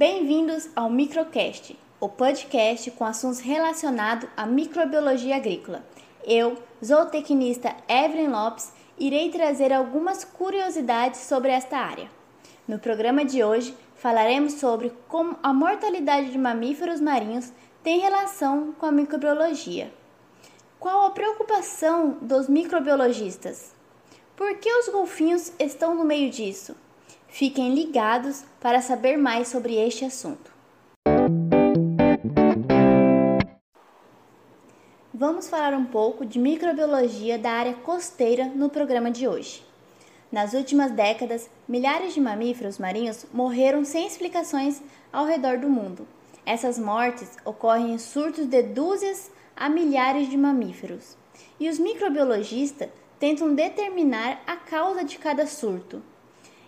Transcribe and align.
Bem-vindos 0.00 0.66
ao 0.74 0.88
Microcast, 0.88 1.78
o 2.00 2.08
podcast 2.08 2.90
com 2.92 3.04
assuntos 3.04 3.38
relacionados 3.38 4.26
à 4.34 4.46
microbiologia 4.46 5.36
agrícola. 5.36 5.84
Eu, 6.24 6.56
zootecnista 6.82 7.76
Evelyn 7.86 8.28
Lopes, 8.28 8.72
irei 8.98 9.28
trazer 9.28 9.74
algumas 9.74 10.24
curiosidades 10.24 11.20
sobre 11.20 11.50
esta 11.50 11.76
área. 11.76 12.10
No 12.66 12.78
programa 12.78 13.26
de 13.26 13.44
hoje, 13.44 13.76
falaremos 13.94 14.54
sobre 14.54 14.90
como 15.06 15.36
a 15.42 15.52
mortalidade 15.52 16.30
de 16.30 16.38
mamíferos 16.38 16.98
marinhos 16.98 17.52
tem 17.82 18.00
relação 18.00 18.72
com 18.72 18.86
a 18.86 18.92
microbiologia. 18.92 19.92
Qual 20.78 21.08
a 21.08 21.10
preocupação 21.10 22.16
dos 22.22 22.48
microbiologistas? 22.48 23.74
Por 24.34 24.56
que 24.56 24.72
os 24.78 24.88
golfinhos 24.88 25.52
estão 25.58 25.94
no 25.94 26.06
meio 26.06 26.30
disso? 26.30 26.74
Fiquem 27.30 27.74
ligados 27.74 28.44
para 28.60 28.82
saber 28.82 29.16
mais 29.16 29.48
sobre 29.48 29.76
este 29.76 30.04
assunto. 30.04 30.52
Vamos 35.14 35.48
falar 35.48 35.72
um 35.72 35.84
pouco 35.84 36.26
de 36.26 36.38
microbiologia 36.38 37.38
da 37.38 37.52
área 37.52 37.74
costeira 37.74 38.46
no 38.46 38.68
programa 38.68 39.10
de 39.12 39.28
hoje. 39.28 39.62
Nas 40.30 40.54
últimas 40.54 40.90
décadas, 40.90 41.48
milhares 41.68 42.14
de 42.14 42.20
mamíferos 42.20 42.78
marinhos 42.78 43.24
morreram 43.32 43.84
sem 43.84 44.06
explicações 44.06 44.82
ao 45.12 45.24
redor 45.24 45.58
do 45.58 45.68
mundo. 45.68 46.06
Essas 46.44 46.78
mortes 46.78 47.36
ocorrem 47.44 47.92
em 47.92 47.98
surtos 47.98 48.46
de 48.46 48.62
dúzias 48.62 49.30
a 49.56 49.68
milhares 49.68 50.28
de 50.28 50.36
mamíferos. 50.36 51.16
E 51.60 51.68
os 51.68 51.78
microbiologistas 51.78 52.88
tentam 53.20 53.54
determinar 53.54 54.42
a 54.46 54.56
causa 54.56 55.04
de 55.04 55.16
cada 55.16 55.46
surto. 55.46 56.02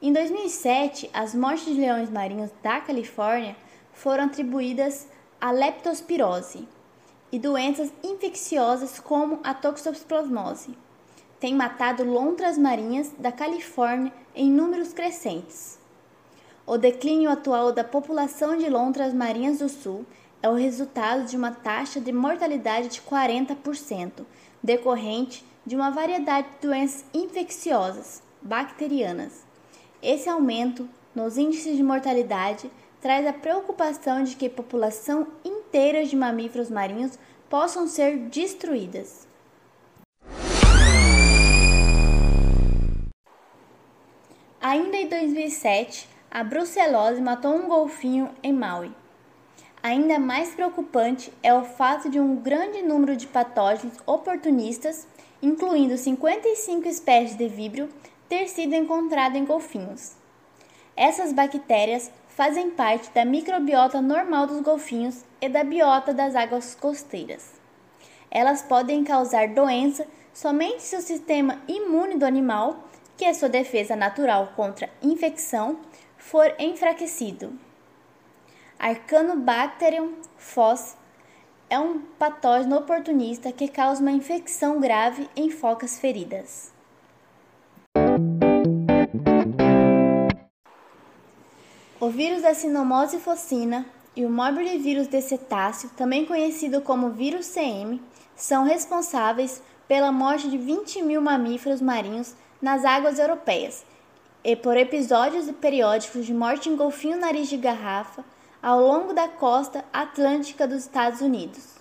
Em 0.00 0.12
2007, 0.12 1.10
as 1.12 1.34
mortes 1.34 1.74
de 1.74 1.80
leões 1.80 2.08
marinhos 2.08 2.52
da 2.62 2.80
Califórnia 2.80 3.56
foram 3.92 4.26
atribuídas 4.26 5.08
à 5.40 5.50
leptospirose 5.50 6.68
e 7.32 7.38
doenças 7.38 7.92
infecciosas 8.04 9.00
como 9.00 9.40
a 9.42 9.52
toxoplasmose. 9.52 10.78
Tem 11.40 11.52
matado 11.52 12.04
lontras 12.04 12.56
marinhas 12.56 13.10
da 13.18 13.32
Califórnia 13.32 14.12
em 14.36 14.48
números 14.48 14.92
crescentes. 14.92 15.80
O 16.64 16.78
declínio 16.78 17.28
atual 17.28 17.72
da 17.72 17.82
população 17.82 18.56
de 18.56 18.70
lontras 18.70 19.12
marinhas 19.12 19.58
do 19.58 19.68
sul 19.68 20.06
é 20.40 20.48
o 20.48 20.54
resultado 20.54 21.24
de 21.24 21.36
uma 21.36 21.50
taxa 21.50 22.00
de 22.00 22.12
mortalidade 22.12 22.86
de 22.86 23.00
40%, 23.02 24.24
decorrente 24.62 25.44
de 25.66 25.74
uma 25.74 25.90
variedade 25.90 26.46
de 26.50 26.68
doenças 26.68 27.04
infecciosas 27.12 28.22
bacterianas 28.40 29.47
esse 30.02 30.28
aumento 30.28 30.88
nos 31.14 31.36
índices 31.36 31.76
de 31.76 31.82
mortalidade 31.82 32.70
traz 33.00 33.26
a 33.26 33.32
preocupação 33.32 34.22
de 34.22 34.36
que 34.36 34.48
população 34.48 35.26
inteiras 35.44 36.08
de 36.08 36.16
mamíferos 36.16 36.70
marinhos 36.70 37.18
possam 37.48 37.86
ser 37.86 38.18
destruídas. 38.18 39.26
Ainda 44.60 44.96
em 44.96 45.08
2007, 45.08 46.08
a 46.30 46.44
brucelose 46.44 47.20
matou 47.20 47.54
um 47.54 47.68
golfinho 47.68 48.30
em 48.42 48.52
Maui. 48.52 48.92
Ainda 49.82 50.18
mais 50.18 50.50
preocupante 50.50 51.32
é 51.42 51.54
o 51.54 51.64
fato 51.64 52.10
de 52.10 52.18
um 52.18 52.36
grande 52.36 52.82
número 52.82 53.16
de 53.16 53.26
patógenos 53.26 53.96
oportunistas, 54.04 55.06
incluindo 55.40 55.96
55 55.96 56.88
espécies 56.88 57.36
de 57.36 57.48
víbrio, 57.48 57.88
ter 58.28 58.48
sido 58.48 58.74
encontrado 58.74 59.36
em 59.36 59.44
golfinhos. 59.44 60.12
Essas 60.96 61.32
bactérias 61.32 62.10
fazem 62.28 62.70
parte 62.70 63.10
da 63.10 63.24
microbiota 63.24 64.00
normal 64.00 64.46
dos 64.46 64.60
golfinhos 64.60 65.24
e 65.40 65.48
da 65.48 65.64
biota 65.64 66.12
das 66.12 66.36
águas 66.36 66.74
costeiras. 66.74 67.52
Elas 68.30 68.62
podem 68.62 69.02
causar 69.02 69.48
doença 69.48 70.06
somente 70.32 70.82
se 70.82 70.96
o 70.96 71.00
sistema 71.00 71.60
imune 71.66 72.16
do 72.16 72.26
animal, 72.26 72.84
que 73.16 73.24
é 73.24 73.32
sua 73.32 73.48
defesa 73.48 73.96
natural 73.96 74.52
contra 74.54 74.90
infecção, 75.02 75.80
for 76.16 76.54
enfraquecido. 76.58 77.58
Arcanobacterium 78.78 80.14
fos 80.36 80.96
é 81.68 81.78
um 81.78 82.00
patógeno 82.18 82.76
oportunista 82.76 83.50
que 83.50 83.68
causa 83.68 84.00
uma 84.00 84.12
infecção 84.12 84.78
grave 84.80 85.28
em 85.34 85.50
focas 85.50 85.98
feridas. 85.98 86.77
O 92.08 92.10
vírus 92.10 92.40
da 92.40 92.54
sinomose 92.54 93.18
focina 93.18 93.84
e 94.16 94.24
o 94.24 94.30
vírus 94.80 95.08
de 95.08 95.20
cetáceo, 95.20 95.90
também 95.94 96.24
conhecido 96.24 96.80
como 96.80 97.10
vírus 97.10 97.46
CM, 97.48 98.00
são 98.34 98.64
responsáveis 98.64 99.62
pela 99.86 100.10
morte 100.10 100.48
de 100.48 100.56
20 100.56 101.02
mil 101.02 101.20
mamíferos 101.20 101.82
marinhos 101.82 102.34
nas 102.62 102.82
águas 102.82 103.18
europeias 103.18 103.84
e 104.42 104.56
por 104.56 104.74
episódios 104.78 105.50
periódicos 105.60 106.24
de 106.24 106.32
morte 106.32 106.70
em 106.70 106.76
golfinho 106.76 107.18
nariz 107.18 107.46
de 107.46 107.58
garrafa 107.58 108.24
ao 108.62 108.80
longo 108.80 109.12
da 109.12 109.28
costa 109.28 109.84
atlântica 109.92 110.66
dos 110.66 110.78
Estados 110.78 111.20
Unidos. 111.20 111.74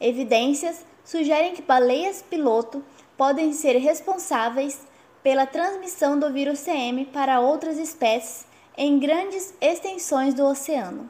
Evidências 0.00 0.84
sugerem 1.04 1.54
que 1.54 1.62
baleias 1.62 2.22
piloto 2.22 2.84
podem 3.16 3.52
ser 3.52 3.76
responsáveis 3.76 4.80
pela 5.22 5.46
transmissão 5.46 6.18
do 6.18 6.32
vírus 6.32 6.58
CM 6.58 7.04
para 7.04 7.38
outras 7.38 7.78
espécies 7.78 8.52
em 8.76 8.98
grandes 8.98 9.54
extensões 9.60 10.34
do 10.34 10.44
oceano. 10.44 11.08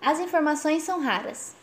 As 0.00 0.20
informações 0.20 0.82
são 0.82 1.00
raras. 1.00 1.54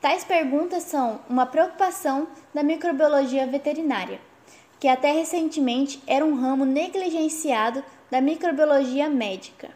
Tais 0.00 0.24
perguntas 0.24 0.84
são 0.84 1.20
uma 1.28 1.44
preocupação 1.44 2.28
da 2.54 2.62
microbiologia 2.62 3.46
veterinária, 3.46 4.20
que 4.80 4.88
até 4.88 5.12
recentemente 5.12 6.02
era 6.06 6.24
um 6.24 6.34
ramo 6.34 6.64
negligenciado 6.64 7.84
da 8.10 8.20
microbiologia 8.20 9.08
médica. 9.08 9.70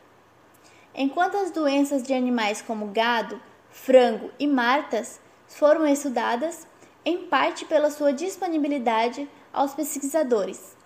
Enquanto 0.94 1.36
as 1.36 1.50
doenças 1.50 2.02
de 2.02 2.14
animais 2.14 2.62
como 2.62 2.86
gado, 2.86 3.40
frango 3.70 4.30
e 4.38 4.46
martas 4.46 5.20
foram 5.48 5.86
estudadas, 5.86 6.66
em 7.04 7.26
parte 7.26 7.64
pela 7.64 7.90
sua 7.90 8.12
disponibilidade 8.12 9.28
aos 9.52 9.74
pesquisadores. 9.74 10.76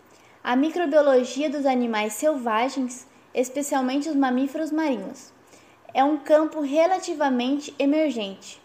A 0.42 0.56
microbiologia 0.56 1.50
dos 1.50 1.66
animais 1.66 2.14
selvagens, 2.14 3.06
especialmente 3.34 4.08
os 4.08 4.14
mamíferos 4.14 4.70
marinhos, 4.70 5.32
é 5.92 6.04
um 6.04 6.18
campo 6.18 6.60
relativamente 6.60 7.74
emergente. 7.78 8.60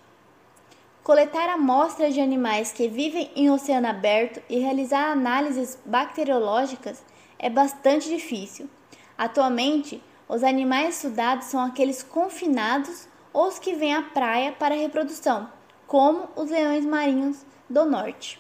Coletar 1.03 1.49
amostras 1.49 2.13
de 2.13 2.21
animais 2.21 2.71
que 2.71 2.87
vivem 2.87 3.31
em 3.35 3.49
oceano 3.49 3.87
aberto 3.87 4.41
e 4.49 4.59
realizar 4.59 5.11
análises 5.11 5.77
bacteriológicas 5.85 7.03
é 7.39 7.49
bastante 7.49 8.07
difícil. 8.07 8.69
Atualmente, 9.17 10.03
os 10.29 10.43
animais 10.43 10.95
estudados 10.95 11.47
são 11.47 11.59
aqueles 11.59 12.03
confinados 12.03 13.07
ou 13.33 13.47
os 13.47 13.57
que 13.57 13.73
vêm 13.73 13.95
à 13.95 14.01
praia 14.01 14.51
para 14.51 14.75
reprodução, 14.75 15.49
como 15.87 16.29
os 16.35 16.49
leões 16.49 16.85
marinhos 16.85 17.45
do 17.69 17.85
norte. 17.85 18.39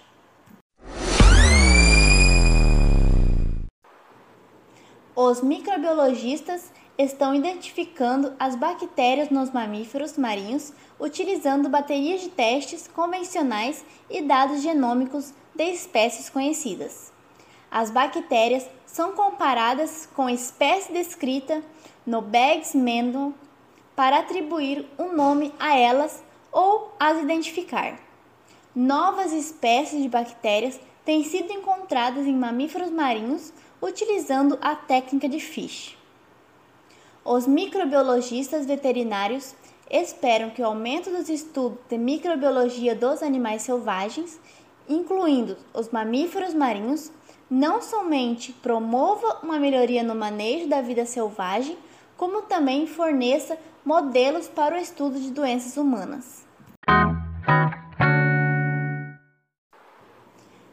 Os 5.15 5.41
microbiologistas 5.41 6.71
estão 6.97 7.35
identificando 7.35 8.33
as 8.39 8.55
bactérias 8.55 9.29
nos 9.29 9.51
mamíferos 9.51 10.17
marinhos 10.17 10.71
utilizando 10.97 11.67
baterias 11.67 12.21
de 12.21 12.29
testes 12.29 12.87
convencionais 12.87 13.83
e 14.09 14.21
dados 14.21 14.61
genômicos 14.61 15.33
de 15.53 15.65
espécies 15.65 16.29
conhecidas. 16.29 17.11
As 17.69 17.91
bactérias 17.91 18.69
são 18.85 19.11
comparadas 19.11 20.07
com 20.15 20.27
a 20.27 20.33
espécie 20.33 20.93
descrita 20.93 21.61
no 22.05 22.21
Baggs 22.21 22.75
Mendel 22.77 23.33
para 23.95 24.19
atribuir 24.19 24.85
um 24.97 25.13
nome 25.13 25.53
a 25.59 25.77
elas 25.77 26.23
ou 26.51 26.93
as 26.97 27.21
identificar. 27.21 27.99
Novas 28.73 29.33
espécies 29.33 30.01
de 30.01 30.07
bactérias 30.07 30.79
têm 31.03 31.23
sido 31.23 31.51
encontradas 31.51 32.25
em 32.25 32.33
mamíferos 32.33 32.89
marinhos 32.89 33.51
utilizando 33.81 34.57
a 34.61 34.75
técnica 34.75 35.27
de 35.27 35.39
Fish. 35.39 35.97
Os 37.25 37.47
microbiologistas 37.47 38.65
veterinários 38.65 39.55
esperam 39.89 40.49
que 40.49 40.61
o 40.61 40.65
aumento 40.65 41.09
dos 41.09 41.27
estudos 41.29 41.79
de 41.89 41.97
microbiologia 41.97 42.95
dos 42.95 43.21
animais 43.21 43.63
selvagens, 43.63 44.39
incluindo 44.87 45.57
os 45.73 45.89
mamíferos 45.89 46.53
marinhos, 46.53 47.11
não 47.49 47.81
somente 47.81 48.53
promova 48.53 49.39
uma 49.43 49.59
melhoria 49.59 50.03
no 50.03 50.15
manejo 50.15 50.69
da 50.69 50.81
vida 50.81 51.05
selvagem, 51.05 51.77
como 52.15 52.43
também 52.43 52.87
forneça 52.87 53.57
modelos 53.83 54.47
para 54.47 54.75
o 54.75 54.79
estudo 54.79 55.19
de 55.19 55.31
doenças 55.31 55.75
humanas. 55.75 56.45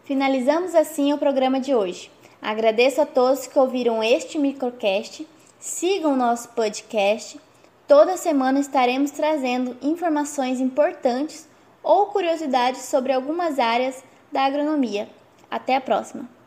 Finalizamos 0.05 0.75
assim 0.75 1.13
o 1.13 1.19
programa 1.19 1.61
de 1.61 1.75
hoje. 1.75 2.11
Agradeço 2.41 3.01
a 3.01 3.07
todos 3.07 3.47
que 3.47 3.59
ouviram 3.59 4.03
este 4.03 4.39
microcast. 4.39 5.27
Sigam 5.59 6.17
nosso 6.17 6.49
podcast. 6.51 7.41
Toda 7.87 8.17
semana 8.17 8.61
estaremos 8.61 9.11
trazendo 9.11 9.77
informações 9.83 10.61
importantes 10.61 11.49
ou 11.83 12.07
curiosidades 12.07 12.83
sobre 12.83 13.13
algumas 13.13 13.59
áreas 13.59 14.05
da 14.31 14.43
agronomia. 14.43 15.09
Até 15.51 15.77
a 15.77 15.81
próxima! 15.81 16.38